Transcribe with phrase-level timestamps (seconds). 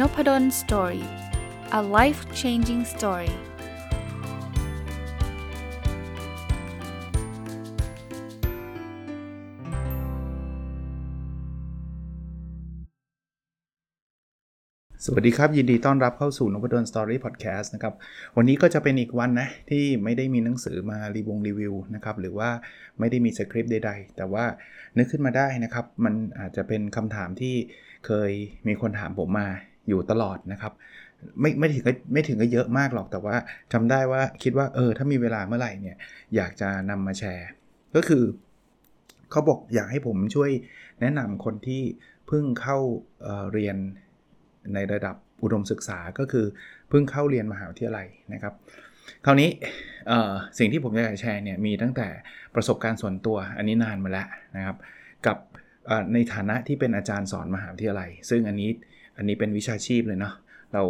[0.00, 1.06] นพด ล Story
[1.78, 3.32] a life changing story
[15.04, 17.94] สวัสดีครับ ยินดีต้อนรับเข้าสู่นพดล Story Podcast นะครับ
[18.36, 22.50] วันนี้ก็จะเป็นอีกวันนะ ที่ไม่ได้มีหนังสือมารีวงรีวิวนะครับ หรือว่า
[22.98, 24.44] ไม่ได้มีสคริปต์ใดๆ แต่ว่า
[24.96, 27.54] นึกขึ้นมาได้นะครับ มันอาจจะเป็นคำถามที่
[28.06, 28.30] เคย
[28.66, 29.48] มีคนถามผมมา
[29.88, 30.72] อยู่ตลอดนะครับ
[31.40, 33.36] ไม่ไม่ถึงก็ไม่ถึงก็เยอะมากหรอกแต่ว่า
[33.72, 35.96] จำได้ว่าคิดว่าเออถ้ามีเวลาเมื่อไหร่เนี่ย
[36.36, 37.48] อยากจะนำมาแชร์
[37.96, 38.22] ก็คือ
[39.30, 40.50] เขาบอกอยากให้ผมช่วย
[41.00, 41.82] แนะนำคนที่
[42.28, 42.78] เพิ่งเข้า
[43.22, 43.76] เเรียน
[44.74, 46.46] ในระดับอุดมศึกษาก็คือ
[46.88, 48.54] เพิ่งเข้าเรียนมหาวิทยาลัยนะครับ
[49.24, 49.50] คราวนี้
[50.58, 52.08] สิ่งที่ผมอยากจะแชร์เนี่ยมีตั้งแต่
[52.54, 54.26] ประสบการณ์ส่วนตัวอันนี้นานมาแล้ว
[54.56, 54.76] นะครับ
[55.26, 55.36] กับ
[56.12, 58.70] ในฐานะที่เป็นอาจารย์สอนมหาวิทยาลัย ซึ่งอันนี้
[59.16, 60.34] อันนี้เป็นวิชาชีพเลยเนาะ
[60.74, 60.82] เรา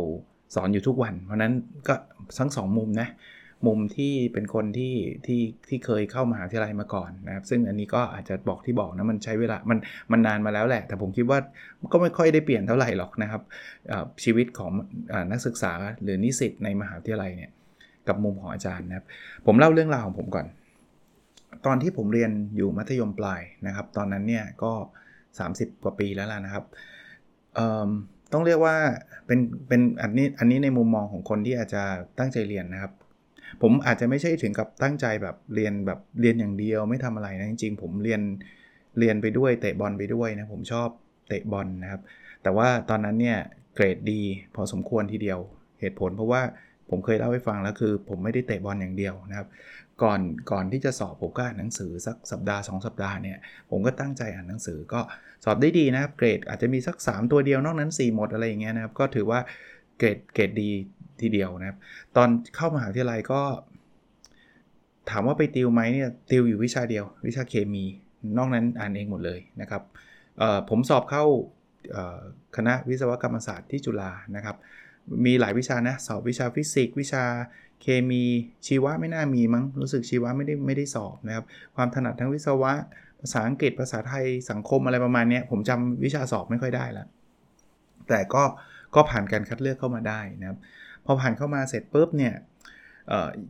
[0.54, 1.52] สอนอยู่ทุกวัน เพราะนั้น
[1.88, 1.94] ก็
[2.38, 3.08] ทั้งสองมุมนะ
[3.66, 4.94] มุมที่เป็นคนที่
[5.26, 9.78] ที่ที่เคยเข้ามหาวิทยาลัยมาก่อนนะครับซึ่งอันนี้ก็อาจจะบอกที่บอกนะมันใช้เวลามัน
[10.12, 11.38] มันนานมาแล้วแหละ แต่ผมคิดว่า
[11.92, 13.42] ก็ไม่ค่อยได้เปลี่ยนเท่าไหร่หรอกนะครับ
[14.24, 14.72] ชีวิตของ
[15.32, 17.50] นักศึกษาหรือนิสิตในมหาวิทยาลัยเนี่ย
[18.08, 19.06] กับมุมของอาจารย์นะครับ
[19.46, 20.46] ผมเล่าเรื่องราวของผมก่อน
[21.66, 24.72] ตอนที่ผมเรียนอยู่มัธยมปลายนะครับ ตอนนั้นเนี่ยก็
[25.28, 26.64] 30 กว่าปีแล้วล่ะนะครับ
[28.34, 28.76] ต้องเรียกว่า
[29.26, 31.82] เป็นเป็นอันนี้อันนี้ในมุมมองของคนที่อาจจะ
[32.18, 32.92] ตั้งใจเรียนนะครับ
[33.62, 38.20] ผมอาจจะไม่ใช่ถึงกับตั้งใจแบบเรียนแบบเรียนอย่างเดียวไม่ทำอะไรนะจริงๆ ผมเรียน
[38.98, 40.88] เรียนไปด้วยเตะบอลไปด้วยนะผมชอบ
[41.28, 42.00] เตะบอลนะครับ
[42.42, 43.38] แต่ว่าตอนนั้นเนี่ย
[43.74, 44.20] เกรดดี
[44.54, 45.38] พอสมควรทีเดียว
[45.80, 46.42] เหตุผลเพราะว่า
[46.90, 49.48] ผมเคยเล่าให้ฟังแล้วคือ ผมไม่ได้เตะบอลอย่างเดียวนะครับ
[50.02, 53.38] ก่อนก่อนที่จะสอบผมก็อ่านหนังสือสักสัปดาห์ 2 สัปดาห์เนี่ย
[53.70, 55.00] ผมก็ตั้งใจอ่านหนังสือก็
[55.44, 59.40] สอบได้ดีนะครับเกรดอาจจะมีสัก 3 ตัวเดียวนอกนั้น 4 หมดอะไรอย่างเงี้ยนะครับก็ถือว่า
[59.98, 60.70] เกรดเกรดดี
[61.20, 61.78] ทีเดียวนะครับ
[62.16, 63.40] ตอนเข้ามหาวิทยาลัยก็
[65.10, 67.84] ถามว่าไปติวไหมเนี่ยติวอยู่วิชาเดียว วิชาเคมี
[68.38, 69.82] นอกนั้นอ่านเองหมดเลยนะครับ
[70.70, 71.24] ผมสอบเข้า
[72.56, 74.56] คณะวิศวกรรมศาสตร์ที่จุฬานะครับ
[75.26, 77.24] มีหลายวิชานะสอบวิชาฟิสิกส์วิชา
[77.82, 78.22] เคมี
[78.66, 81.44] ชีวะไม่น่ามีมั้งรู้สึกชีวะไม่ได้ไม่ได้สอบนะครับ
[81.76, 82.72] ความถนัดทั้งวิศวะ
[83.20, 87.06] ภาษาอังกฤษภาษาไทยสังคมอะไรประมาณนี้ผมจำวิชาสอบไม่ค่อยได้แล้ว
[88.08, 88.42] แต่ก็
[88.94, 90.58] ก็ผ่านการคัดเลือกเข้ามาได้นะครับ
[91.04, 92.34] พอผ่านเข้ามาเสร็จปุ๊บเนี่ย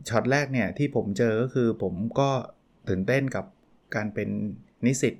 [0.09, 2.29] ช็อตแรกเนี่ยที่ผมเจอก็คือผมก็
[2.89, 3.45] ตื่นเต้นกับ
[3.95, 4.29] การเป็น
[4.85, 5.15] นิสิต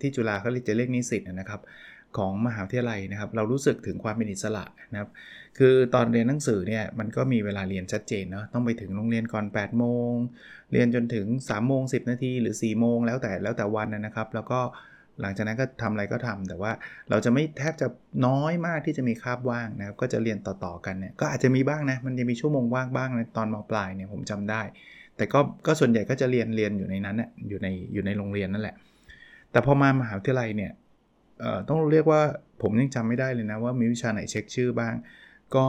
[0.00, 1.60] ที่จุฬาเขาจะเรียกนิสิตนะครับ
[2.18, 5.10] ของมหาวิทยาลัยนะครับ เรารู้สึกถึงความเป็นอิสระนะครับ
[5.58, 10.12] คือตอนเรียนหนังสือเนี่ยมันก็มีเวลาเรียนชัดเจนเนาะต้องไปถึงโรงเรียนก่อน8โมง
[10.72, 14.60] เรียนจนถึง3โมง10นาทีหรือ4โมงแล้วแต่แล้วแต่วันนะครับ แล้วก็
[15.20, 16.72] หลังจากนั้นก็ทำอะไรก็ทำแต่ว่า
[17.10, 17.86] เราจะไม่แทบจะ
[18.26, 24.62] น้อยมากที่จะมีคาบว่างนะครับ ก็จะเรียนต่อๆกันเนี่ยก็อาจจะมีบ้างนะมันจะมีชั่วโมงว่างบ้างในตอนมปลายเนี่ยผมจำได้
[25.16, 28.76] แต่ก็ก็ส่วนใหญ่ก็จะเรียนเรียนอยู่ในนั้นนะอยู่ในอยู่ในโรงเรียนนั่นแหละ
[29.50, 30.72] แต่พอมามหาวิทยาลัยเนี่ย
[31.68, 32.22] ต้องเรียกว่า
[32.62, 34.94] ผมยังจำไม่ได้เลยนะว่ามีวิชาไหนเช็คชื่อบ้าง
[35.54, 35.66] ก็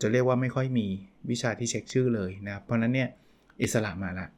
[0.00, 0.86] จะเรียกว่าไม่ค่อยมี
[1.30, 3.08] วิชาที่เช็คชื่อเลยนะเพราะนั้นเนี่ย
[3.62, 4.28] อิสระมาละ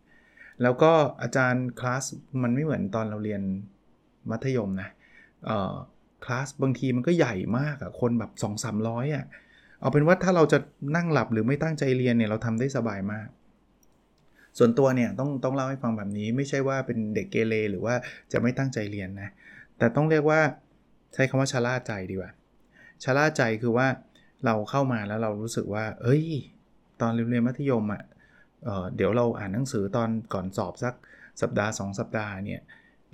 [0.63, 0.93] แล้วก็
[1.23, 2.05] อาจารย์คลาส
[2.43, 3.43] มันไม่เหมือนตอนเราเรียน
[4.31, 4.89] มัธยมนะ
[6.25, 9.27] คลาสบางทีมันก็ใหญ่มากอะคนแบบ2 3 0 0อะ
[9.81, 10.59] เอาเป็นว่าถ้าเราจะ
[10.97, 13.29] นั่งหลับหรือไม่ตั้งใจเรียนเนี่ยเราทำได้สบายมาก
[14.59, 17.95] ส่วนตัวเนี่ยต้องต้องเล่าให้ฟังแบบนี้ไม่ใช่ว่าเป็นเด็กเกเรหรือว่า
[18.33, 19.31] จะไม่ตั้งใจเรียนนะ
[19.79, 20.41] แต่ต้องเรียกว่า
[21.15, 22.31] ใช้คำว่าชะล่าใจดีกว่า
[23.05, 23.89] ชะล่าใจคือว่า
[24.45, 26.25] เราเข้ามาแล้วเรารู้สึกว่า เอ้ย
[27.01, 28.03] ตอนเรียนมัธยมอะ่ะ
[28.65, 30.95] เเดี๋ยวเราอ่านหนังสือตอนก่อนสอบสัก
[31.41, 32.61] สัปดาห์ 2 สัปดาห์เนี่ย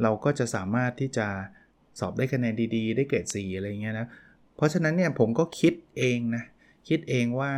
[0.02, 1.26] เราก็จะสามารถที่จะ
[2.00, 4.06] สอบได้คะแนนดีๆ ได้เกรดสีอะไรเงี้ยนะ
[4.56, 6.44] เพราะฉะนั้นเนี่ยผมก็คิดเองนะ
[6.88, 7.50] คิดเองว่า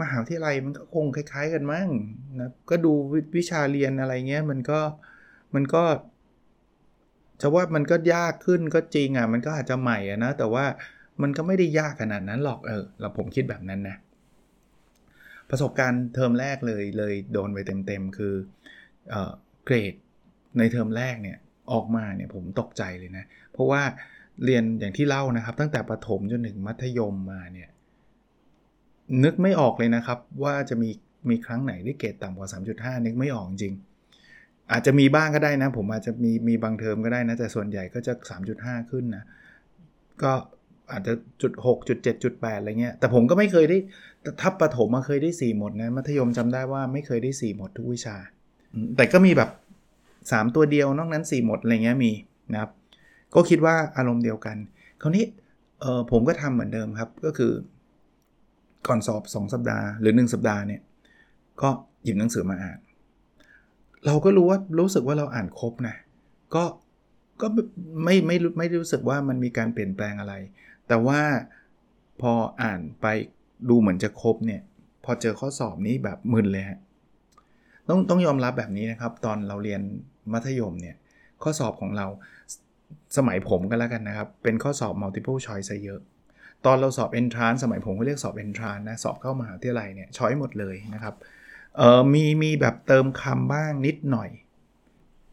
[0.00, 1.88] มหาวิทยาลัยมันก็คงคล้าย ๆ กันมั้ง
[2.38, 2.92] นะ ก็ดู
[3.36, 4.80] วิชาเรียนอะไรเงี้ยมันก็
[5.54, 5.82] มันก็
[7.40, 10.64] จะว่ามันก็ยากขึ้นก็จริงอะมันก็อาจจะใหม่อะนะแต่ว่า
[11.22, 13.96] มันก็ไม่ได้ยากขนาดนั้นหรอกเออเราผมคิดแบบนั้นนะ
[15.50, 18.34] ประสบการณ์เทอมแรกเลยเลยโดนไปเต็มๆคือ
[19.10, 19.32] เออ
[19.66, 19.94] เกรด
[20.58, 21.38] ในเทอมแรกเนี่ย
[21.72, 23.82] ออกมาเนี่ยผมตกใจเลยนะ เพราะว่า
[24.44, 27.68] เรียนอย่างที่เล่านะครับ ตั้งแต่ประถมจนถึงมัธยมมาเนี่ย
[29.24, 30.90] นึกไม่ออกเลยนะครับ ว่าจะมี
[31.30, 33.74] มีครั้งไหนได้เกรดต่ำกว่า 3.5 นึกไม่ออกจริง
[34.72, 38.12] อาจจะมีบ้างก็ได้นะ ผมอาจจะมีมีบางเทอมก็ได้นะ แต่ส่วนใหญ่ก็จะ
[38.52, 39.24] 3.5 ขึ้นนะ
[40.22, 40.32] ก็
[40.92, 41.12] อาจจะ
[41.42, 43.78] จุด6จุด7จุด8อะไรเงี้ย แต่ผมก็ไม่เคยได้
[44.40, 48.16] ถ้าประถมมาเคยได้ 4 หมดนะ มัธยมจำได้ว่าไม่เคยได้ 4 หมดทุกวิชา
[48.96, 49.50] แต่ก็มีแบบ
[50.02, 52.12] 3 ตัวเดียวนอกนั้น 4 หมดอะไรเงี้ยมี
[52.52, 52.70] นะครับ
[53.34, 54.56] ก็คิดว่าอารมณ์เดียวกัน
[55.02, 55.24] คราวนี้
[55.80, 57.52] เออผมก็ทำเหมือนเดิมครับก็คือ
[58.88, 60.80] ก่อนสอบ 2 สัปดาห์หรือ 1 สัปดาห์เนี่ย
[61.62, 61.68] ก็
[62.04, 62.78] หยิบหนังสือมาอ่าน
[64.06, 65.96] เราก็รู้ว่ารู้สึกว่าเราอ่านครบนะ
[66.54, 66.64] ก็
[67.40, 67.46] ก็
[68.04, 70.34] ไม่ไม่ไม่รู้สึกว่ามันมีการเปลี่ยนแปลงอะไร
[70.88, 71.20] แต่ว่า
[72.20, 73.06] พออ่านไป
[73.68, 74.62] ดูเหมือนจะครบเนี่ย
[75.04, 76.78] พอเจอข้อสอบนี้แบบมึนเลยฮะ
[77.88, 79.80] ต้องต้องยอมรับแบบนี้นะครับ ตอนเราเรียน
[80.32, 80.96] มัธยมเนี่ย
[81.42, 82.06] ข้อสอบของเรา
[83.16, 86.00] สมัยผมก็แล้วกันนะครับ เป็นข้อสอบ multiple choice เยอะ
[86.66, 91.14] ตอนเราสอบ entrance สมัยผมก็เรียกสอบ entrance นะ สอบเข้ามหาวิทยาลัยเนี่ยช้อยหมดเลยนะครับ
[91.78, 94.30] เออมีมีแบบเติมคำบ้างนิดหน่อย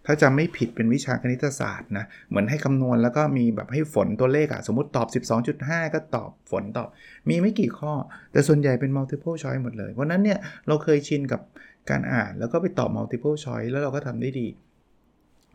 [0.06, 5.08] ถ้าจำไม่ผิดเป็นวิชาคณิตศาสตร์นะ เหมือนให้คำนวณแล้วก็มีแบบให้ฝนตัวเลขอะสมมติตอบ
[5.56, 6.88] 12.5 ก็ตอบฝนตอบ
[7.30, 7.94] มีไม่กี่ข้อ
[8.32, 11.42] แต่ส่วนใหญ่เป็น multiple choice หมดเลย เพราะนั้นเนี่ย เราเคยชินกับ
[11.90, 14.48] การอ่านแล้วก็ไปตอบ multiple choice แล้วเราก็ทำได้ดี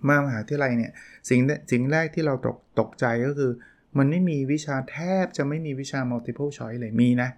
[0.08, 0.92] มามหาวิทยาลัยเนี่ย
[1.28, 1.40] สิ่ง
[1.70, 3.50] สิ่งแรกที่เราตกตกใจก็คือ
[3.98, 7.31] มันไม่มีวิชาแทบจะไม่มีวิชา multiple choice เลยมีนะ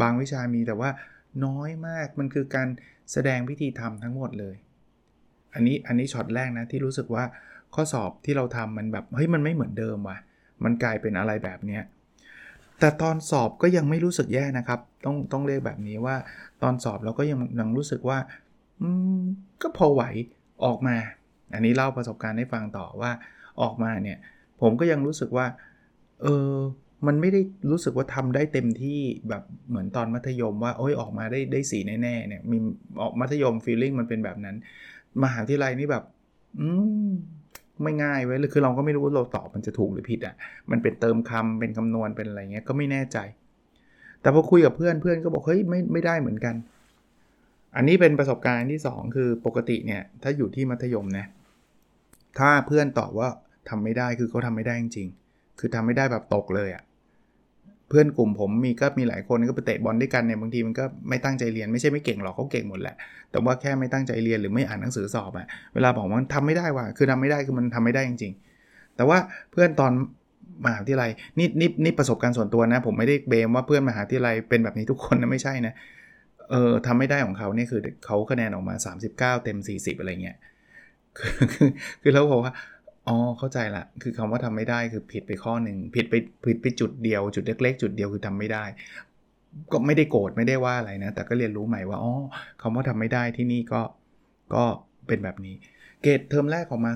[0.00, 0.90] บางวิชามีแต่ว่า
[1.44, 2.68] น้อยมากมันคือการ
[3.12, 4.56] แสดงวิธีทำทั้งหมดเลย
[5.54, 7.24] อันนี้อันนี้ช็อตแรกนะที่รู้สึกว่า
[7.74, 10.18] ข้อสอบที่เราทำมันแบบเฮ้ยมันไม่เหมือนเดิมว่ะ
[10.64, 11.82] มันกลายเป็นอะไรแบบเนี้ย
[12.80, 16.16] แต่ตอนสอบก็ยังไม่รู้สึกแย่นะครับ ต้องต้องเรียกแบบนี้ว่า
[16.62, 18.18] ตอนสอบเราก็ยังยังรู้สึกว่า
[18.80, 19.20] อืม
[19.62, 20.02] ก็พอไหว
[20.64, 20.96] ออกมา
[21.54, 23.10] อันนี้เล่าประสบการณ์ให้ฟังต่อว่า
[23.60, 24.18] ออกมาเนี่ย
[24.60, 25.46] ผมก็ยังรู้สึกว่า
[26.22, 26.52] เออ
[27.06, 27.40] มันไม่ได้
[27.70, 32.56] รู้สึกว่าทำได้เต็มที่แบบเหมือนตอนมัธยมว่าโอ้ยออกมาได้ได้สีแน่ๆเนี่ยมี
[33.02, 34.56] ออกมัธยมฟีลลิ่งมันเป็นแบบนั้น
[35.22, 36.04] มหาวิทยาลัยนี่แบบ
[36.60, 36.68] อื
[37.08, 37.10] ม
[37.82, 40.34] ไม่ง่ายไว้เลยคือเราก็ไม่รู้ว่าเราตอบมันจะถูกหรือผิดอะ่ะ
[40.70, 43.18] มันเป็นเติมคำเป็นคำนวณเป็นอะไรเงี้ยก็ไม่แน่ใจ
[44.20, 46.54] แต่พอคุยกับเพื่อนเพื่อนก็บอกเฮ้ยไม่ไม่ได้เหมือนกัน
[47.76, 51.26] อันนี้เป็นประสบการณ์ที่ 2 คือปกติเนี่ย ถ้าอยู่ที่มัธยมนะ
[52.38, 53.28] ถ้าเพื่อนตอบว่า
[53.68, 55.25] ทำไม่ได้คือเขาทาไม่ได้จริงๆ
[55.58, 56.82] คือทำไม่ได้แบบตกเลยอะ่ะ
[57.88, 62.96] เพื่อนกลุ่มผมมีก็มีหลายคนก็ไปเตะบอลด้วยกันเนี่ยบางทีมันก็ไม่ตั้งใจเรียนไม่ใช่ไม่เก่งหรอกเขาเก่งหมดแหละ
[63.30, 68.32] แต่ว่าแค่ไม่ตั้งใจเรียนหรือไม่อ่านหนังสือสอบอะ่ะเวลาบอกว่าทำไม่ได้ว่ะคือทำไม่ได้คือมันทำไม่ได้จริง
[68.64, 69.18] ๆ แต่ว่า
[69.50, 69.92] เพื่อนตอน
[70.64, 75.74] มหาวิทยาลัยนี่นี่นี่ประสบการณ์ส่วนตัวนะ ผมไม่ได้เบมว่าเพื่อนมหาวิทยาลัยเป็นแบบนี้ทุกคนนะไม่ใช่นะ
[76.50, 78.74] เออทำไม่ได้ของเขาเนี่ยคือเขาคะแนนออกมา
[79.08, 80.36] 39 เต็ม 40 อะไรเงี้ย
[81.18, 81.28] คื
[81.66, 81.68] อ
[82.02, 82.52] คือเราบอกว่า
[83.08, 86.14] อ๋อเข้าใจละ คือคำว่าทำไม่ได้คือผิดไปข้อหนึ่งผิดไป
[86.46, 88.64] ผิดไปจุดเดียว จุดเล็กๆ จุดเดียวคือทำไม่ได้
[89.72, 92.12] ก็ไม่ได้โกรธไม่ได้ว่าอะไรนะ แต่ก็เรียนรู้ใหม่ว่าอ๋อ
[92.62, 93.80] คำว่าทำไม่ได้ที่นี่ก็
[94.54, 94.64] ก็
[95.06, 95.54] เป็นแบบนี้
[96.02, 96.92] เกรดเทอมแรกออกมา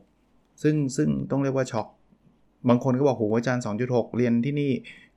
[0.00, 1.86] 2.6 ซึ่งซึ่งต้องเรียกว่าช็อก
[2.68, 4.70] บางคนก็บอกโหอาจารย์ 2.6 เรียนที่นี่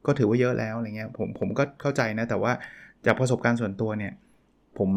[0.05, 2.51] ก็ถือว่าเยอะแล้วอะไรเงี้ยผมผมก็เข้าใจนะ แต่ว่า
[3.05, 4.13] จากประสบการณ์ส่วนตัวเนี่ย
[4.77, 4.89] ผม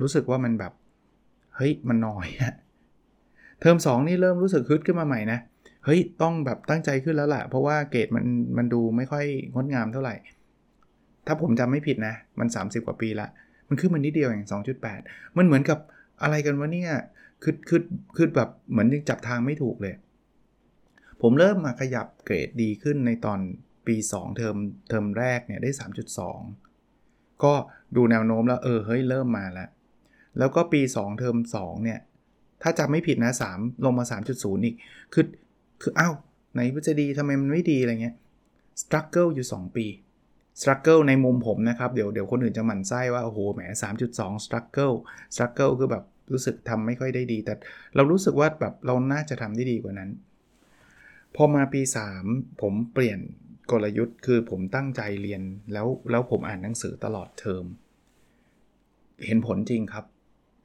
[0.00, 0.72] รู้สึกว่ามันแบบ
[1.56, 2.54] เฮ้ยมันน้อยอะ
[3.60, 5.38] เทอม2นี่เริ่มรู้สึกฮึดขึ้นมาใหม่นะ
[5.84, 8.24] เฮ้ย ต้องแบบตั้งใจขึ้นแล้วแหละเพราะว่าเกรดมัน
[8.56, 9.24] มันดูไม่ค่อย
[9.54, 10.14] งดงามเท่าไหร่
[11.26, 13.26] ถ้าผมจำไม่ผิดนะ มัน 30 กว่าปีละ
[13.68, 14.48] มันขึ้นมันนิดเดียวอย่าง
[14.92, 15.78] 2.8 มันเหมือนกับ
[16.22, 16.92] อะไรกันวะเนี่ย
[17.42, 17.80] คือคือ
[18.16, 19.94] คือแบบเหมือนยังจับทางไม่ถูกเลย
[21.22, 23.40] ผมเริ่มมาขยับเกรดดีขึ้นในตอน
[23.86, 24.56] ปี 2 เทอม
[24.88, 25.70] เทอมแรกเนี่ยได้
[26.56, 27.52] 3.2 ก็
[27.96, 29.68] ดูแนวโน้มแล้วเออเฮ้ยเริ่มมาแล้ว
[30.38, 32.00] แล้วก็ปี 2 เทอม2เนี่ย
[32.62, 34.04] ถ้าจำไม่ผิดนะ3ลงมา
[34.34, 34.76] 3.0 อีก
[35.12, 35.26] คือ
[35.82, 36.14] คืออ้าว
[36.52, 38.16] ไหนมันจะดีทำไมมันไม่ดีอะไรเงี้ย
[38.82, 39.86] struggle อยู่ 2 ปี
[40.60, 43.60] struggle ในมุมผมนะครับ เดี๋ยวเดี๋ยวคนอื่นจะหมั่นไส้ว่า โอ้โหแหม
[44.08, 44.94] 3.2 struggle
[45.34, 47.54] struggle คือแบบรู้สึกทำไม่ค่อยได้ดี แต่
[47.96, 50.10] เรารู้สึกว่าแบบเราน่าจะทำได้ดีกว่านั้น
[51.36, 51.82] พอมาปี
[52.22, 53.18] 3 ผมเปลี่ยน
[53.70, 55.42] กลยุทธ์ คือผมตั้งใจเรียน
[55.72, 57.64] แล้วแล้วผมอ่านหนังสือตลอดเทอม
[59.26, 60.04] เห็นผลจริงครับ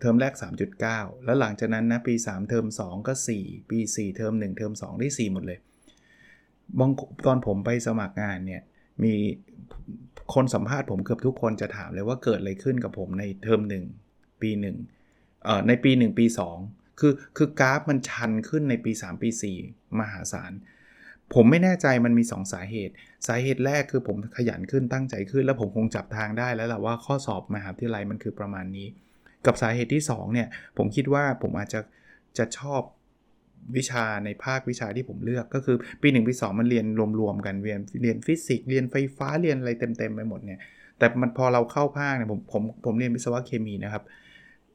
[0.05, 0.33] เทอมแรก
[0.79, 5.33] 3.9 แล้วหลังจากนั้นนะปี 3 เทอม 2 ก็ 4 ปี 4 เทอม 1 เทอม 2 ได้ 4
[5.33, 5.59] หมดเลย
[6.79, 6.91] บาง
[7.25, 8.61] ตอนผมไปสมัครงานเนี่ย
[9.03, 9.13] มี
[10.33, 13.61] คนสัมภาษณ์ผมเกือบทุกคนจะถามเลยว่าเกิดอะไรขึ้นกับผมในเทอม
[14.01, 14.49] 1 ปี
[14.97, 16.25] 1เอ่อในปี 1 ปี
[16.61, 19.29] 2 คือคือกราฟมันชันขึ้นในปี 3 ปี
[19.63, 20.51] 4 มหาศาล
[21.33, 22.93] ผมไม่แน่ใจมันมี 2 สาเหตุ
[23.27, 28.87] สาเหตุแรกคือผมขยันขึ้นตั้งใจขึ้น แล้วผมคงจับทางได้แล้วแหละว่าข้อสอบมหาวิทยาลัยมันคือประมาณนี้
[29.47, 30.47] กับสาเหตุที่2เนี่ย
[30.77, 31.79] ผมคิดว่าผมอาจจะ
[32.37, 32.81] จะชอบ
[33.77, 36.85] วิชาในภาควิชาที่ผมเลือกก็คือปี1ปี2มันเรียน
[37.19, 40.59] รวมๆกันเรียนเรียนฟิสิกส์เรียนไฟฟ้าเรียนอะไรเต็มๆไปหมดเนี่ย
[40.97, 44.03] แต่มันพอเราเข้าภาคเนี่ยผมผมผมเรียนวิศวะเคมีนะครับ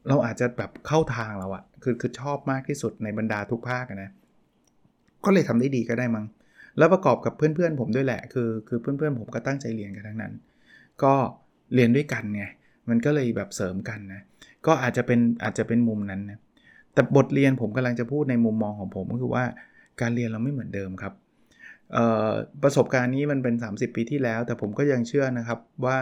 [0.07, 4.09] เราอาจจะแบบเข้าทางเราอะคือคือชอบมากที่สุดในบรรดาทุกภาคนะ
[5.25, 6.25] ก็เลยทำได้ดีก็ได้มั้ง
[6.77, 10.33] แล้วประกอบกับเพื่อนๆผมด้วยแหละ คือคือเพื่อนๆผมก็ตั้งใจเรียนกันทั้งนั้น
[11.03, 11.13] ก็
[11.73, 12.43] เรียนด้วยกันไง
[12.89, 14.21] มันก็เลยแบบเสริมกันนะ
[14.67, 16.39] ก็อาจจะเป็นอาจจะเป็นมุมนั้นนะ
[16.93, 19.43] แต่บทเรียนผมกำลังจะพูดในมุมมองของผมก็คือว่า
[20.01, 21.13] การเรียนเราไม่เหมือนเดิมครับ
[22.63, 25.97] ประสบการณ์นี้มันเป็น 30 ปีที่แล้ว แต่ผมก็ยังเชื่อนะครับว่า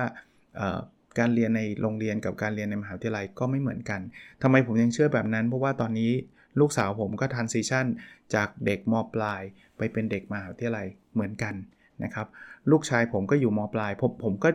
[1.19, 4.01] การเรียนในโรงเรียนกับการเรียนในมหาวิทยาลัยก็ไม่เหมือนกัน
[4.41, 6.11] ทำไมผมยังเชื่อแบบนั้น เพราะว่าตอนนี้
[6.59, 7.85] ลูกสาวผมก็ทันซีชั่น
[8.33, 9.41] จากเด็กมปลาย
[9.77, 11.53] ไปเป็นเด็กมหาวิทยาลัยเหมือนกัน
[12.03, 12.27] นะครับ
[12.71, 14.49] ลูกชายผมก็อยู่มปลายผมผมก็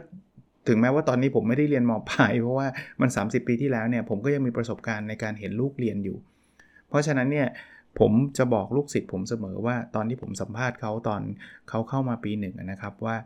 [0.68, 2.68] ถึงแม้ว่าตอนนี้ผมไม่ได้เรียนมปลายเพราะว่า
[3.00, 6.16] มัน 30 ปีที่แล้วเนี่ยผมก็ยังมีประสบการณ์ในการเห็นลูกเรียนอยู่
[6.88, 7.48] เพราะฉะนั้นเนี่ย
[8.00, 11.22] ผมจะบอกลูกศิษย์ผมเสมอว่าตอนที่ผมสัมภาษณ์เขาตอน
[11.68, 13.16] เขาเข้ามาปีหนึ่งนะครับว่า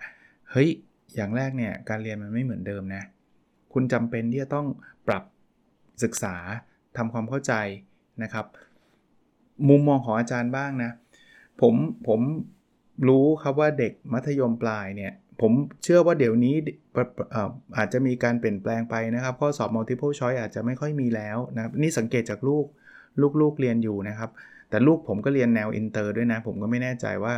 [0.50, 0.68] เฮ้ย
[1.14, 3.02] อย่างแรกเนี่ยการเรียนมันไม่เหมือนเดิมนะ
[3.72, 4.66] คุณจำเป็นที่จะต้อง
[5.08, 5.22] ปรับ
[6.02, 6.36] ศึกษา
[6.96, 7.52] ทำความเข้าใจ
[8.22, 8.46] นะครับ
[9.68, 10.90] มุมมองของอาจารย์บ้างนะ
[11.60, 11.74] ผม
[12.08, 12.20] ผม
[13.08, 15.52] รู้ครับว่าเด็กมัธยมปลายเนี่ย ผม
[15.84, 16.54] เชื่อว่าเดี๋ยวนี้
[17.78, 22.64] อาจจะมีการเปลี่ยนแปลงไปนะครับ ข้อสอบ multiple choice อาจจะไม่ค่อยมีแล้วนะนี่สังเกตจากลูก
[23.40, 24.30] ลูกๆเรียนอยู่นะครับ
[24.70, 27.34] แต่ลูกผมก็เรียนแนวอินเตอร์ด้วยนะ ผมก็ไม่แน่ใจว่า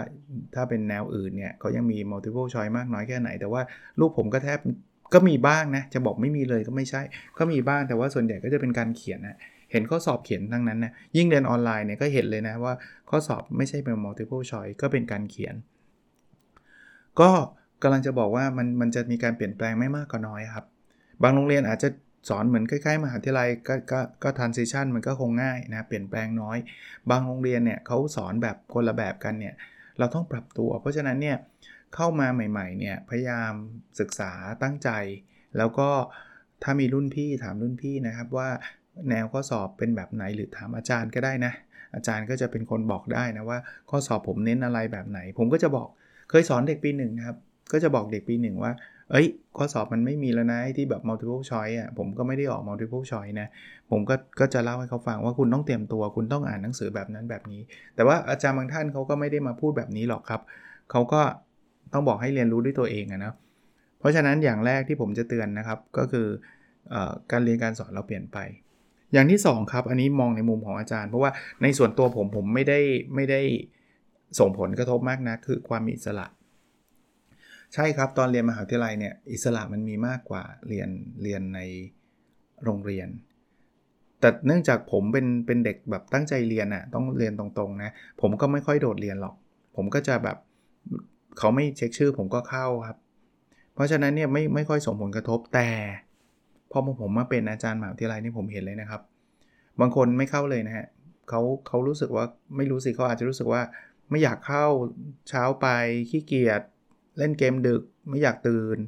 [0.55, 3.63] ถ้าเป็นแนวอื่นเนี่ยเขายังมี multiple choice มากน้อยแค่ไหน แต่ว่า
[4.01, 4.59] ลูกผมก็แทบ
[5.15, 7.01] ก็มีบ้างนะ จะบอกไม่มีเลยก็ไม่ใช่
[7.39, 9.37] ก็มีบ้างแต่ว่าส่วนใหญ่ก็จะเป็นการเขียนนะ
[9.73, 12.75] เห็นข้อสอบเขียนทั้งนั้นนะยิ่งเรียนออนไลน์เนี่ยก็เห็นเลยนะว่า
[13.11, 15.55] ข้อสอบไม่ใช่เป็น multiple choice ก็เป็นการเขียน
[17.21, 17.31] ก็
[17.83, 20.65] กำลังจะบอกว่ามันมันจะมีการเปลี่ยนแปลงไม่มากก็น้อยครับ
[21.23, 21.89] บางโรงเรียนอาจจะ
[22.29, 26.59] สอนเหมือนใกล้ๆมหาวิทยาลัยก็ก็ก็ทันซิชันมันก็คงง่ายนะเปลี่ยนแปลงน้อย
[27.11, 29.55] บางโรงเรียนเนี่ยเขาสอนแบบคนละแบบกันเนี่ย
[29.99, 31.37] เราต้องปรับตัว เพราะฉะนั้นเนี่ย
[31.95, 33.53] เข้ามาใหม่ๆเนี่ยพยายาม
[34.01, 34.33] ศึกษา
[34.63, 34.91] ตั้งใจ
[35.57, 35.89] แล้วก็
[36.63, 38.49] ถ้ามีรุ่นพี่ถามรุ่นพี่นะครับว่า
[39.11, 41.53] แนวข้อสอบเป็นแบบไหนหรือถามอาจารย์ก็ได้นะ
[41.95, 43.59] อาจารย์ก็จะเป็นคนบอกได้นะว่า
[43.91, 45.89] ข้อสอบผมเน้นอะไรแบบไหน ผมก็จะบอก
[46.31, 47.37] เคยสอนเด็กปีหนึ่งครับ
[47.73, 48.73] ก็จะบอกเด็กปีหนึ่งว่า
[49.11, 53.49] เอ้ย ข้อสอบมันไม่มีแล้วนะที่แบบ multiple choice อะผมก็ไม่ได้ออก multiple choice นะ
[53.91, 57.61] ผมก็ก็จะเล่าให้เขาฟังว่าคุณต้องเตรียมตัว คุณต้องอ่านหนังสือแบบนั้นแบบนี้
[57.95, 60.41] แต่ว่าอาจารย์บางท่านเขาก็ไม่ได้มาพูดแบบนี้หรอกครับ
[60.91, 61.21] เขาก็
[61.93, 63.33] ต้องบอกให้เรียนรู้ด้วยตัวเองนะ
[63.99, 66.27] เพราะฉะนั้นอย่างแรกที่ผมจะเตือนนะครับก็คือ
[66.95, 66.97] อ
[67.31, 68.39] การเรียนการสอนเราเปลี่ยนไป
[69.13, 71.31] อย่างที่ 2 ครับ อันนี้มองในมุมของอาจารย์ เพราะว่า
[71.63, 72.81] ในส่วนตัวผมผมไม่ได้
[73.15, 73.41] ไม่ได้
[74.39, 76.27] ส่งผลกระทบมากนะคือความอิสระ
[77.75, 80.89] ใช่ครับ ตอนเรียนมหาวิทยาลัยเนี่ยอิสระมันมีมากกว่าเรียน
[81.23, 81.61] เรียนใน
[82.65, 83.09] โรงเรียน
[84.21, 89.35] แต่เนื่องจากผมเป็นเป็นเด็กแบบตั้งใจเรียนอะ่ะต้องเรียนตรงๆนะผมก็ไม่ค่อยโดดเรียนหรอก
[89.77, 90.37] ผมก็จะแบบ
[91.39, 92.99] เขาไม่เช็คชื่อผมก็เข้าครับ
[93.75, 95.69] เพราะฉะนั้นเนี่ยไม่ไม่ค่อยส่งผลกระทบแต่
[96.71, 99.01] พอผมมาเป็นอาจารย์มหาวิทยาลัยนี่ผมเห็นเลยนะครับ
[99.81, 100.87] บางคนไม่เข้าเลยนะฮะ
[101.29, 102.25] เขาเขารู้สึกว่า
[102.57, 103.63] ไม่รู้สิเขาอาจจะรู้สึกว่า
[104.11, 104.67] ไม่อยากเข้า
[105.29, 105.67] เช้าไป
[106.11, 106.63] ขี้เกียจ
[107.19, 108.79] เล่นเกมดึกไม่อยากตื่น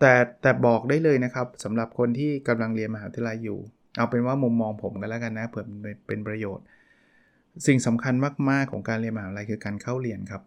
[0.00, 3.58] แต่แต่บอกได้เลยนะครับสำหรับคนที่กำลังเรียนมหาวิทยาลัยอยู่
[3.96, 5.64] เอาเป็นว่ามุมมองผมกันแล้วกันนะเผื่อ
[6.06, 6.64] เป็นประโยชน์
[7.66, 8.14] สิ่งสำคัญ
[8.50, 10.42] มาก ๆ ของการเรียนมหาวิทยาลัยคือการเข้าเรียนครับ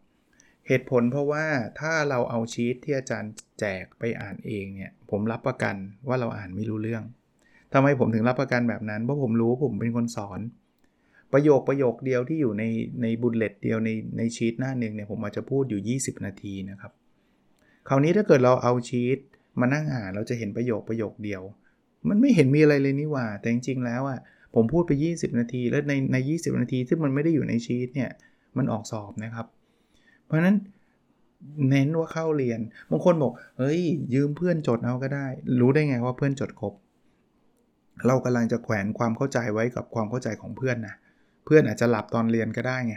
[0.67, 1.45] เหตุผลเพราะว่า
[1.79, 5.75] ถ้าเราเอาชีตที่อาจารย์แจกไปอ่านเองเนี่ยผมรับประกัน
[6.07, 7.03] ว่าเราอ่านไม่รู้เรื่อง
[7.73, 10.39] ทำไมผมถึงรับประกันแบบนั้นเพราะผมรู้ผมเป็นคนสอน
[11.33, 12.63] ประโยคประโยคเดียวที่อยู่ใน
[13.01, 16.91] ในบุลเลตเดียวในในชีตหน้าหนึ่งเนี่ยผมอาจจะพูดอยู่ 20 นาทีนะครับ
[17.87, 19.17] คราวนี้ถ้าเกิดเราเอาชีต
[19.59, 21.41] มานั่งอ่านเราจะเห็นประโยคประโยคเดียว
[22.09, 24.19] มันไม่เห็นมีอะไรเลยนี่ว่า แต่จริงๆแล้วอะ่ะ
[24.55, 28.11] ผมพูดไป 20 นาที แล้วในใน 20 นาทีที่มันไม่ได้อยู่ในชีตเนี่ย
[28.57, 29.45] มันออกสอบนะครับ
[30.25, 30.55] เพราะฉะนั้น
[31.69, 32.59] เน้นว่าเข้าเรียน
[32.89, 33.81] บางคนบอก เฮ้ย
[34.13, 35.27] ยืมเพื่อนจดเอาก็ได้
[35.59, 36.73] รู้ได้ไงว่าเพื่อนจดครบ
[38.07, 40.95] เรากำลังจะแขวนความเข้าใจไว้กับความเข้าใจของเพื่อนนะ
[41.45, 42.95] เพื่อนอาจจะหลับตอนเรียนก็ได้ไง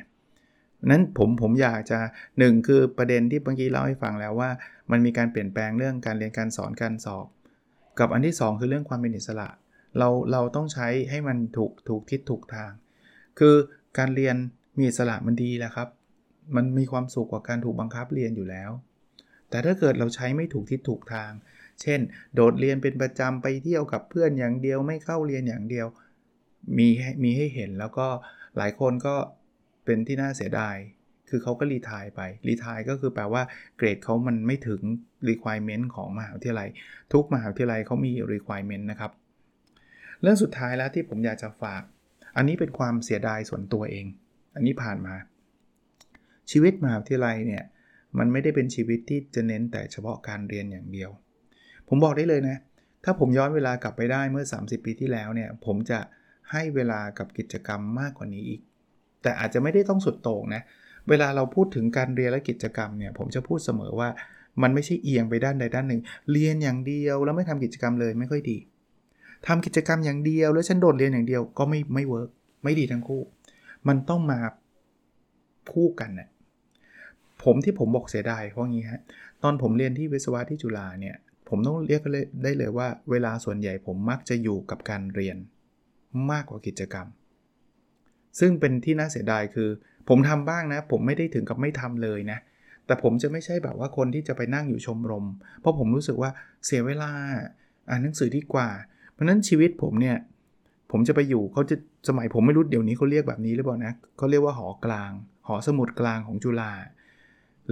[0.91, 1.99] นั้นผมผมอยากจะ
[2.33, 4.51] 1คือประเด็นที่เมื่อกี้เล่าให้ฟังแล้วว่า
[4.91, 7.27] มันมีการเปลี่ยนแปลงเรื่องการเรียนการสอนการสอบ
[7.99, 9.49] กับอันที่ 2 คือเรื่องความเป็นอิสระ
[9.99, 12.71] เราเราต้องใช้ให้มันถูกถูกทิศถูกทาง
[13.39, 13.55] คือ
[13.99, 14.37] การเรียน
[14.79, 15.89] มีอิสระมันดีแหละครับ
[16.57, 18.71] มันมีความสุขกว่าการถูกบังคับเรียนอยู่แล้ว
[19.51, 21.31] แต่ถ้าเกิดเราใช้ไม่ถูกทิศถูกทาง
[21.83, 22.01] เช่น
[22.35, 25.87] โดดเรียนเป็นประจำไปเที่ยวกับเพื่อนอย่างเดียวไม่เข้าเรียนอย่างเดียว
[26.79, 26.89] มี
[27.25, 28.07] มีให้เห็นแล้วก็
[28.57, 29.15] หลายคนก็
[29.85, 30.77] เป็นที่น่าเสียดาย
[31.29, 33.43] คือเขาก็รีทายไป รีทายก็คือแปลว่า
[33.77, 34.81] เกรดเขามันไม่ถึง
[35.29, 36.69] requirement ของมหาวิทยาลัย
[37.13, 39.11] ทุกมหาวิทยาลัยเขามี requirement นะครับ
[40.23, 41.83] เรื่องสุดท้ายแล้วที่ผมอยากจะฝาก
[42.37, 44.07] อันนี้เป็นความเสียดายส่วนตัวเอง
[44.55, 45.15] อันนี้ผ่านมา
[46.51, 47.65] ชีวิตมหาวิทยาลัยเนี่ย
[48.19, 51.11] มันไม่ได้เป็นชีวิตที่จะเน้นแต่เฉพาะการเรียนอย่างเดียว
[51.89, 52.57] ผมบอกได้เลยนะ
[53.05, 55.99] ถ้าผมย้อนเวลากลับไปได้เมื่อ 30 ปีที่แล้วเนี่ย ผมจะ
[56.51, 58.61] ให้เวลากับกิจกรรมมากกว่านี้อีก
[59.23, 60.63] แต่อาจจะไม่ได้ต้องสุดโต่งนะ
[61.09, 64.09] เวลาเราพูดถึงการเรียนและกิจกรรมเนี่ย ผมจะพูดเสมอว่า
[64.63, 66.01] มันไม่ใช่เอียงไปด้านใดด้านหนึ่ง
[66.33, 68.59] เรียนอย่างเดียวแล้วไม่ทำกิจกรรมเลยไม่ค่อยดี
[69.47, 72.31] ทำกิจกรรมอย่างเดียว แล้วฉันโดดเรียนอย่างเดียวก็ไม่ไม่ work
[72.65, 73.23] ไม่ดีทั้งคู่
[73.89, 74.39] มันต้องมา
[75.73, 76.29] คู่กันน่ะ
[77.45, 79.01] ผมที่ผมบอกเสียดายเพราะงี้ฮะ
[79.43, 81.17] ตอนผมเรียนที่วิศวะที่จุฬาเนี่ย
[81.49, 82.01] ผมต้องเรียก
[82.43, 85.37] ได้เลยว่า เวลาส่วนใหญ่ผมมักจะอยู่กับการเรียน
[86.31, 87.07] มากกว่ากิจกรรม
[88.41, 89.69] ซึ่งเป็นที่น่าเสียดายคือ
[90.09, 92.39] ผมทำบ้างนะ ผมไม่ได้ถึงกับไม่ทำเลยนะ
[92.87, 95.25] แต่ผมจะไม่ใช่แบบว่าคนที่จะไปนั่งอยู่ชมรม
[95.61, 96.31] เพราะผมรู้สึกว่า
[96.67, 97.11] เสียเวลา
[97.91, 98.69] อ่านหนังสือดีกว่า
[99.13, 100.17] เพราะนั้นชีวิตผมเนี่ย
[100.91, 101.77] ผมจะไปอยู่เขาจะ
[102.09, 105.11] สมัยผมไม่รู้เดี๋ยวนี้เขาเรียกแบบนี้หรือเปล่านะเขาเรียกว่าหอกลาง
[105.49, 106.73] หอสมุดกลางของจุฬา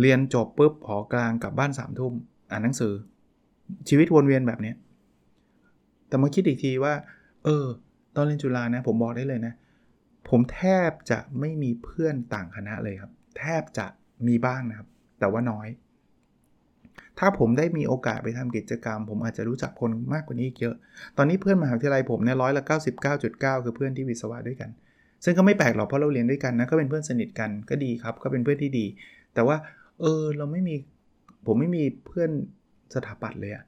[0.00, 2.12] เรียนจบปุ๊บหอกลางกลับบ้านสามทุ่ม
[2.50, 2.94] อ่านหนังสือ
[3.88, 4.72] ชีวิตวนเวียนแบบนี้
[6.08, 6.94] แต่มาคิดอีกทีว่า
[7.44, 7.66] เออ
[8.16, 9.54] ตอนเรียนจุฬานะผมบอกได้เลยนะ
[10.28, 13.86] ผมแทบจะไม่มีเพื่อนต่างคณะเลยครับ แทบจะ
[14.26, 14.88] มีบ้างนะครับ
[15.20, 15.68] แต่ว่าน้อย
[17.18, 20.74] ถ้าผมได้มีโอกาสไปทำกิจกรรม ผมอาจจะรู้จักคนมากกว่านี้เยอะ
[21.16, 22.62] ตอนนี้เพื่อนมหาวิทยาลัยผมเนี่ยร้อยละ
[23.12, 24.70] 99.9 คือเพื่อนที่วิศวะด้วยกัน
[25.24, 28.86] ซึ่งก็ไม่แปลกหรอกเพราะเราเรียนด้วยกันนะก็เป็นเพื่อนสนิทกันก็ดีครับ ก็เป็นเพื่อนที่ดี
[29.34, 29.56] แต่ว่า
[30.00, 30.74] เออเราไม่มี
[31.46, 32.30] ผมไม่มีเพื่อน
[32.94, 33.64] สถาปัตย์เลยอะ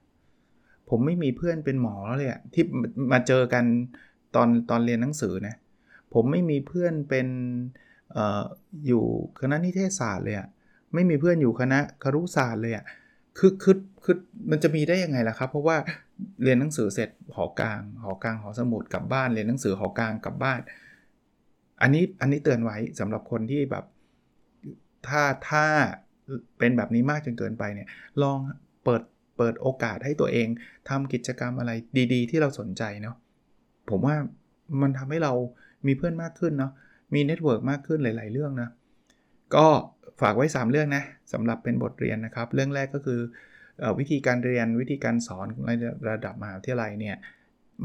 [0.91, 2.65] ผมไม่มีเพื่อนเป็นหมอเลยอะที่
[3.13, 3.65] มาเจอกัน
[4.37, 5.55] ตอนตอนเรียนหนังสือนะ
[6.15, 7.29] ผมไม่มีเพื่อนเป็น
[8.17, 8.45] ออ
[8.87, 9.05] อยู่
[9.41, 10.49] คณะนิเทศศาสตร์เลยอะ
[10.95, 12.85] ไม่มีเพื่อนอยู่คณะครุศาสตร์เลยอะ
[13.39, 14.17] คือคือคือ
[14.51, 15.77] มันจะมีได้ยังไงล่ะครับ เพราะว่า
[16.43, 20.61] เรียนหนังสือเสร็จหอกลางหอกลางหอสมุดกลับบ้านเรียนหนังสือหอกลางกลับบ้าน
[21.83, 23.85] อันนี้อันนี้เตือนไว้สำหรับคนที่แบบ
[25.09, 25.65] ถ้าถ้า
[26.59, 27.89] เป็นแบบนี้มากจนเกินไปเนี่ย
[28.23, 28.39] ลอง
[28.85, 29.03] เปิด
[29.37, 30.49] เปิดโอกาสให้ตัวเอง
[30.89, 31.73] ทำกิจกรรมอะไร
[32.13, 33.17] ดี ๆ ที่เราสนใจเนาะ
[33.91, 34.17] ผมว่า
[34.83, 35.33] มันทำให้เรา
[35.87, 36.73] มีเพื่อนมากขึ้นเนาะ
[37.15, 38.69] มี network มากขึ้นหลาย ๆ เรื่องนะ
[39.55, 39.67] ก็
[40.21, 43.21] ฝากไว้ 3 เรื่องนะสำหรับเป็นบทเรียนนะครับ เรื่องแรกก็คือ
[43.83, 45.71] อวิธีการเรียนวิธีการสอนใน
[46.11, 47.17] ระดับมหาวิทยาลัยเนี่ย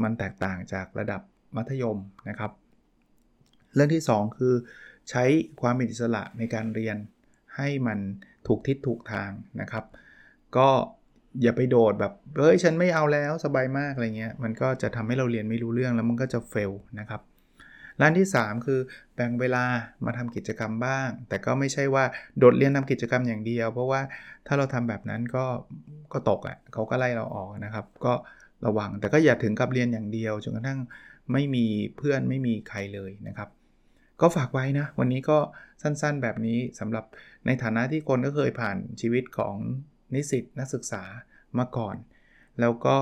[0.02, 1.20] มันแตกต่างจากระดับ
[1.56, 2.52] มัธยมนะครับ
[3.74, 4.54] เรื่องที่ 2 คือ
[5.10, 5.24] ใช้
[5.60, 6.96] ความมีอิสระในการเรียน
[7.56, 7.98] ให้มัน
[8.46, 9.84] ถูกทิศถูกทางนะครับ
[10.56, 10.68] ก็
[11.42, 17.20] อย่าไปโดดแบบเฮ้ยฉันไม่เอาแล้วสบายมากอะไรเงี้ยมันก็จะทำให้เราเรียนไม่รู้เรื่องแล้วมันก็จะเฟลนะครับ
[18.00, 18.80] ร้านที่ 3 คือ
[19.14, 19.64] แบ่งเวลา
[20.06, 22.04] มาทำกิจกรรมบ้าง แต่ก็ไม่ใช่ว่า
[22.38, 24.00] โดดเรียนทำกิจกรรมอย่างเดียว เพราะว่า
[24.46, 25.44] ถ้าเราทำแบบนั้นก็
[26.12, 28.12] ก็ตกอะ่ะเขาก็ไล่เราออกนะครับ ก็
[28.66, 30.80] ระวังแต่ก็อย่าถึงกับเรียนอย่างเดียวจนกระทั่ง
[31.32, 31.66] ไม่มี
[31.96, 33.48] เพื่อนไม่มีใครเลยนะครับ
[34.20, 35.38] ก็ฝากไว้นะ วันนี้ก็
[35.82, 37.04] สั้นๆแบบนี้สำหรับ
[37.46, 39.56] ในฐานะที่คนก็เคยผ่านชีวิตของ
[40.14, 41.02] นิสิตนักศึกษา
[41.58, 41.96] มาก่อน
[42.60, 42.96] แล้วก็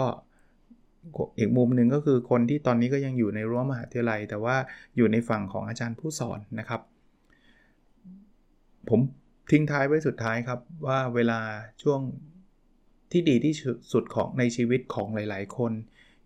[1.38, 4.56] อีกมุมหนึ่งก็คือคนที่ตอนนี้ก็ยังอยู่ในรั้วมหาวิทยาลัย แต่ว่า
[4.96, 6.80] อยู่ในฝั่งของอาจารย์ผู้สอนนะครับ
[8.88, 9.00] ผม
[9.50, 11.40] ทิ้งท้ายไว้สุดท้ายครับว่าเวลา
[11.82, 12.00] ช่วง
[13.12, 13.54] ที่ดีที่
[13.92, 15.72] สุดของในชีวิตของหลาย ๆ คน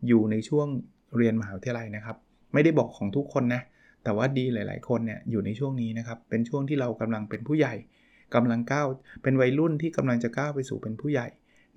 [0.08, 0.68] อยู่ในช่วง
[1.16, 2.16] เรียนมหาวิทยาลัยนะครับ
[2.52, 3.62] ไม่ได้บอกของทุกคนนะ
[4.04, 7.74] แต่ว่าดีหลาย ๆ คนเนี่ยอยู่ในช่วงนี้นะครับเป็นช่วงที่เรากำลังเป็นผู้ใหญ่
[8.34, 8.86] กำลังก้าว
[9.22, 11.28] เป็นวัยรุ่นที่กำลังจะก้าวไปสู่เป็นผู้ใหญ่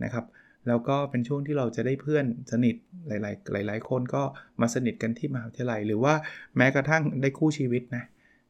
[0.04, 0.26] นะครับ
[0.68, 2.76] แล้วก็เป็นช่วงที่เราจะได้เพื่อนสนิท
[3.08, 4.24] หลาย ๆ หลาย ๆ คนก็
[4.62, 6.14] มาสนิทกันที่มหาวิทยาลัย หรือว่า
[6.58, 8.04] แม้กระทั่งได้คู่ชีวิตนะ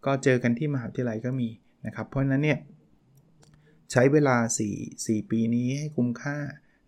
[0.06, 1.50] ก็เจอกันที่มหาวิทยาลัยก็มี
[1.86, 2.60] นะครับเพราะฉะนั้นเนี่ย
[3.91, 4.36] ใช้เวลา
[4.72, 6.38] 4 4 ปีนี้ให้คุ้มค่า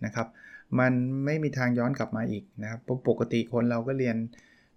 [0.05, 0.27] นะครับ
[0.79, 0.93] มัน
[1.25, 4.17] ไม่มีทางย้อนกลับมาอีกนะครับเพราะปกติคนเราก็เรียน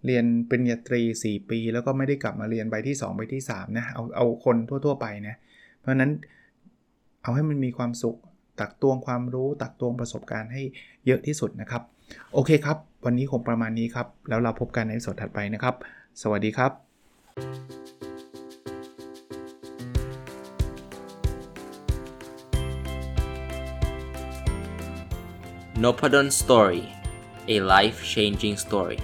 [0.05, 5.35] เรียนปริญญาตรี 4 ปี แล้วก็ไม่ได้กลับมาเรียนใบที่ 2 ใบที่3นะเอาเอาคนทั่ว ๆ ไปนะ
[5.81, 6.11] เพราะนั้น
[7.21, 8.17] เอาให้มันมีความสุข
[8.59, 10.61] ตักตวงความรู้ ตักตวงประสบการณ์ให้
[11.05, 11.81] เยอะที่สุดนะครับ
[12.33, 15.75] โอเคครับ วันนี้คงประมาณนี้ครับ แล้วเราพบกันในสดถัดไปนะครับ
[16.21, 16.71] สวัสดีครับ
[25.83, 26.83] n o p a d o n Story
[27.55, 28.99] a life changing story